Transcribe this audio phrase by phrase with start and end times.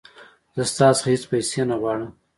[0.55, 2.09] زه ستا څخه هیڅ پیسې نه غواړم.